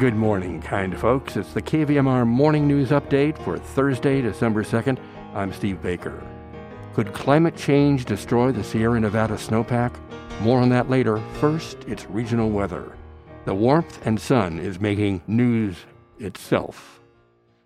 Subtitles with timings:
[0.00, 1.36] Good morning, kind folks.
[1.36, 4.98] It's the KVMR Morning News Update for Thursday, December 2nd.
[5.34, 6.20] I'm Steve Baker.
[6.94, 9.94] Could climate change destroy the Sierra Nevada snowpack?
[10.40, 11.22] More on that later.
[11.34, 12.96] First, it's regional weather.
[13.44, 15.76] The warmth and sun is making news
[16.18, 17.00] itself.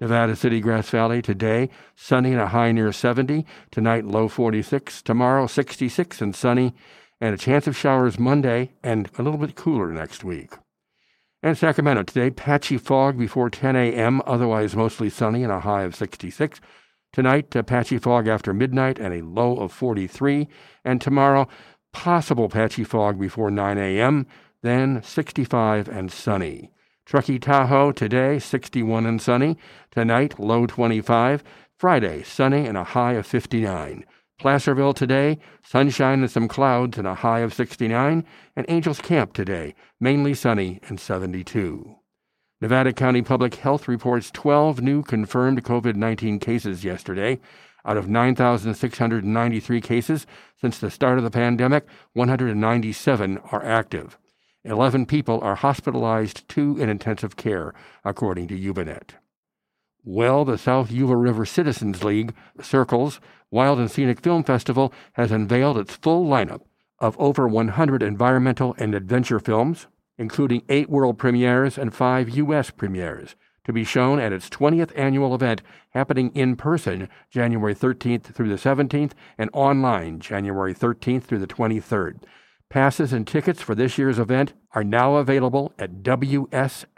[0.00, 3.44] Nevada City, Grass Valley today, sunny and a high near 70.
[3.72, 5.02] Tonight, low 46.
[5.02, 6.72] Tomorrow, 66 and sunny.
[7.20, 10.52] And a chance of showers Monday and a little bit cooler next week.
[11.44, 15.96] And Sacramento today, patchy fog before 10 a.m., otherwise mostly sunny and a high of
[15.96, 16.60] 66.
[17.12, 20.46] Tonight, patchy fog after midnight and a low of 43.
[20.84, 21.48] And tomorrow,
[21.92, 24.26] possible patchy fog before 9 a.m.,
[24.62, 26.70] then 65 and sunny.
[27.04, 29.58] Truckee Tahoe today, 61 and sunny.
[29.90, 31.42] Tonight, low 25.
[31.76, 34.04] Friday, sunny and a high of 59.
[34.42, 38.24] Placerville today, sunshine and some clouds and a high of 69,
[38.56, 41.94] and Angels Camp today, mainly sunny and 72.
[42.60, 47.38] Nevada County Public Health reports 12 new confirmed COVID 19 cases yesterday.
[47.84, 50.26] Out of 9,693 cases
[50.60, 54.18] since the start of the pandemic, 197 are active.
[54.64, 57.72] 11 people are hospitalized, two in intensive care,
[58.04, 59.21] according to YubaNet.
[60.04, 63.20] Well, the South Yuba River Citizens League, SYRCL's,
[63.52, 66.62] Wild and Scenic Film Festival has unveiled its full lineup
[66.98, 69.86] of over 100 environmental and adventure films,
[70.18, 72.70] including eight world premieres and five U.S.
[72.70, 78.48] premieres, to be shown at its 20th annual event happening in person January 13th through
[78.48, 82.22] the 17th and online January 13th through the 23rd.
[82.68, 86.88] Passes and tickets for this year's event are now available at wsff.event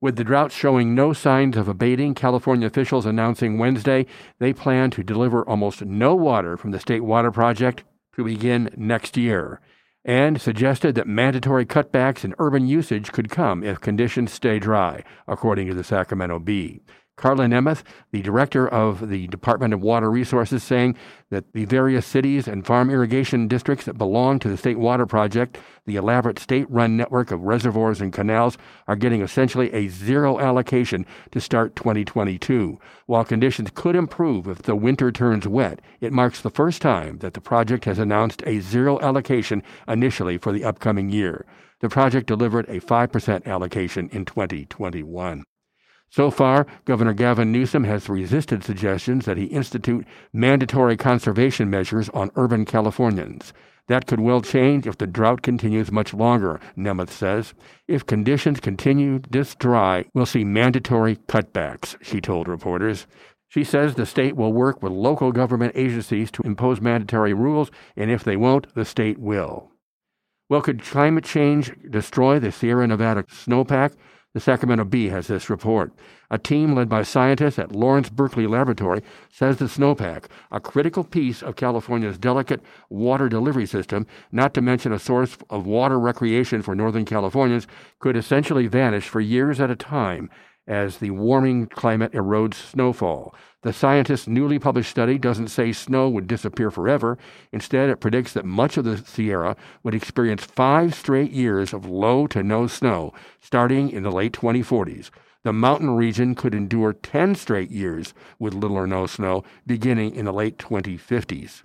[0.02, 4.08] With the drought showing no signs of abating, California officials announcing Wednesday
[4.40, 7.84] they plan to deliver almost no water from the State Water Project
[8.16, 9.62] to begin next year
[10.10, 15.68] and suggested that mandatory cutbacks in urban usage could come if conditions stay dry, according
[15.68, 16.82] to the Sacramento Bee.
[17.20, 20.96] Carla Nemeth, the director of the Department of Water Resources, saying
[21.30, 25.58] that the various cities and farm irrigation districts that belong to the State Water Project,
[25.86, 28.58] the elaborate state run network of reservoirs and canals,
[28.88, 32.80] are getting essentially a zero allocation to start 2022.
[33.06, 37.34] While conditions could improve if the winter turns wet, it marks the first time that
[37.34, 41.46] the project has announced a zero allocation initially for the upcoming year.
[41.82, 45.44] The project delivered a 5% allocation in 2021.
[46.12, 52.32] So far, Governor Gavin Newsom has resisted suggestions that he institute mandatory conservation measures on
[52.36, 53.54] urban Californians.
[53.88, 57.54] That could well change if the drought continues much longer, Nemeth says.
[57.88, 63.08] If conditions continue this dry, we'll see mandatory cutbacks, she told reporters.
[63.48, 68.12] She says the state will work with local government agencies to impose mandatory rules, and
[68.12, 69.72] if they won't, the state will.
[70.50, 73.96] Well, could climate change destroy the Sierra Nevada snowpack?
[74.36, 75.92] The Sacramento Bee has this report.
[76.30, 79.02] A team led by scientists at Lawrence Berkeley Laboratory
[79.32, 82.62] says the snowpack, a critical piece of California's delicate
[82.92, 87.66] water delivery system, not to mention a source of water recreation for Northern Californians,
[87.98, 90.30] could essentially vanish for years at a time
[90.70, 93.36] as the warming climate erodes snowfall.
[93.64, 97.18] The scientists' newly published study doesn't say snow would disappear forever.
[97.52, 102.28] Instead, it predicts that much of the Sierra would experience five straight years of low
[102.28, 103.12] to no snow,
[103.42, 105.10] starting in the late 2040s.
[105.44, 110.26] The mountain region could endure 10 straight years with little or no snow, beginning in
[110.26, 111.64] the late 2050s.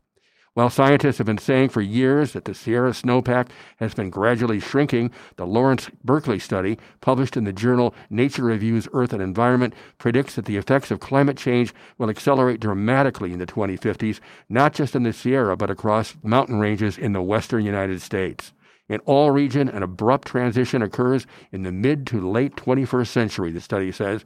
[0.54, 3.48] While scientists have been saying for years that the Sierra snowpack
[3.78, 9.12] has been gradually shrinking, the Lawrence Berkeley study, published in the journal Nature Reviews Earth
[9.12, 14.20] and Environment, predicts that the effects of climate change will accelerate dramatically in the 2050s,
[14.48, 18.52] not just in the Sierra, but across mountain ranges in the western United States.
[18.88, 23.60] In all region, an abrupt transition occurs in the mid to late 21st century, the
[23.60, 24.24] study says.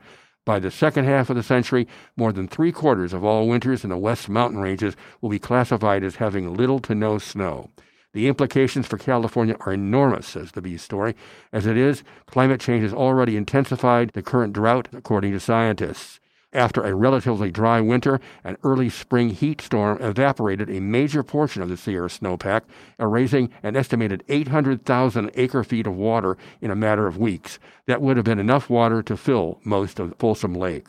[0.49, 1.87] By the second half of the century,
[2.17, 6.03] more than three quarters of all winters in the West mountain ranges will be classified
[6.03, 7.69] as having little to no snow.
[8.15, 11.15] The implications for California are enormous, says the Bee's story.
[11.53, 16.19] As it is, climate change has already intensified the current drought, according to scientists.
[16.55, 21.69] After a relatively dry winter, an early spring heat storm evaporated a major portion of
[21.69, 22.63] the Sierra snowpack,
[22.99, 27.59] erasing an estimated 800,000 acre feet of water in a matter of weeks.
[27.85, 30.89] That would have been enough water to fill most of Folsom Lake.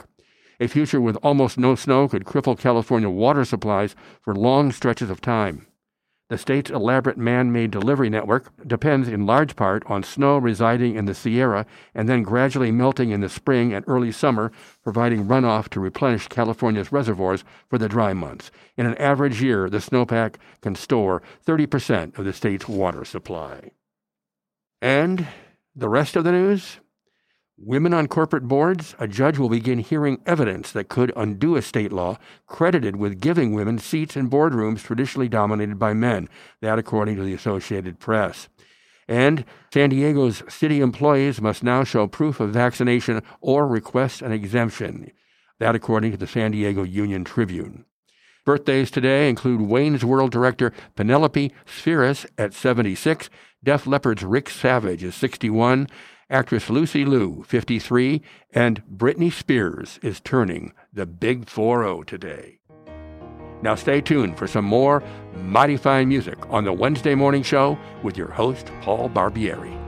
[0.62, 5.20] A future with almost no snow could cripple California water supplies for long stretches of
[5.20, 5.66] time.
[6.30, 11.06] The state's elaborate man made delivery network depends in large part on snow residing in
[11.06, 11.66] the Sierra
[11.96, 14.52] and then gradually melting in the spring and early summer,
[14.84, 18.52] providing runoff to replenish California's reservoirs for the dry months.
[18.78, 23.72] In an average year, the snowpack can store 30% of the state's water supply.
[24.84, 25.28] And
[25.76, 26.80] the rest of the news?
[27.62, 31.92] Women on corporate boards, a judge will begin hearing evidence that could undo a state
[31.92, 32.18] law
[32.48, 36.30] credited with giving women seats in boardrooms traditionally dominated by men.
[36.62, 38.48] That, according to the Associated Press.
[39.10, 45.12] And San Diego's city employees must now show proof of vaccination or request an exemption.
[45.60, 47.84] That, according to the San Diego Union Tribune.
[48.46, 53.30] Birthdays today include Wayne's World director Penelope Spheeris at 76,
[53.62, 55.90] Def Leppard's Rick Savage is 61,
[56.32, 58.22] Actress Lucy Liu, 53,
[58.54, 62.60] and Britney Spears is turning the big 4-0 today.
[63.64, 65.02] Now stay tuned for some more
[65.38, 69.79] mighty fine music on the Wednesday morning show with your host, Paul Barbieri.